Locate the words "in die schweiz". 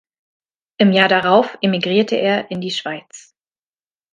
2.49-3.35